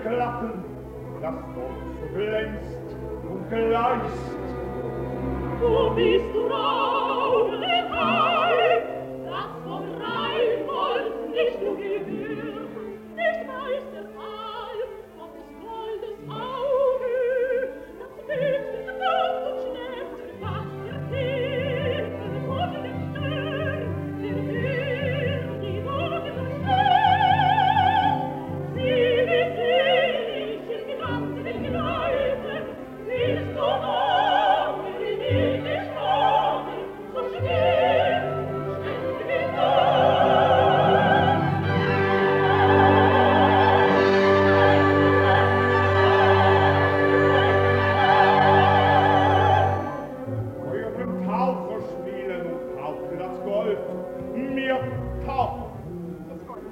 klappen, 0.00 0.64
das 1.20 1.34
Dorf 1.54 2.12
glänzt 2.14 2.96
und 3.28 3.48
gleist. 3.50 4.36
Du 5.60 5.94
bist 5.94 6.34
Raune, 6.50 8.29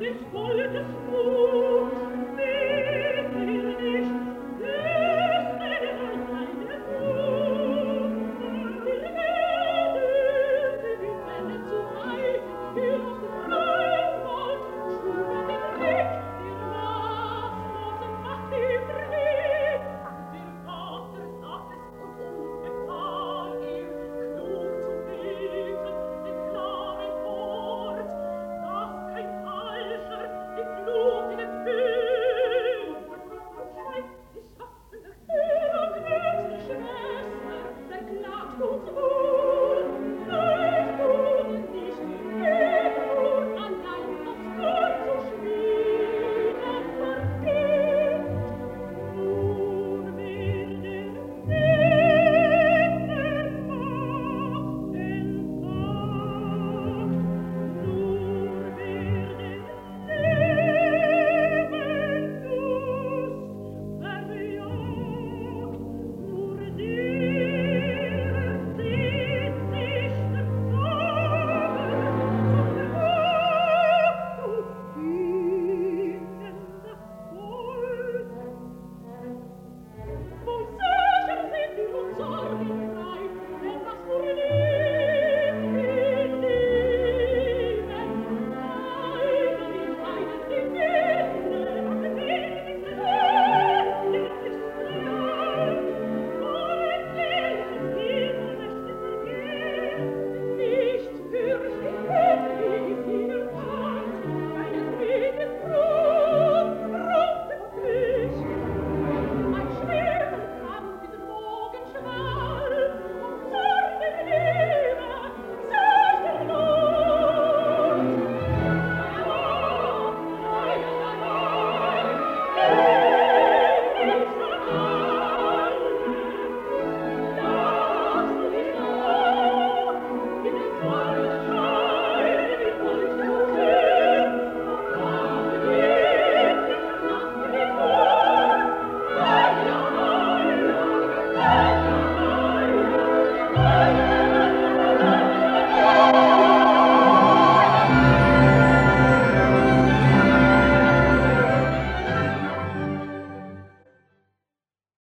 ich 0.00 0.32
wollte 0.32 0.84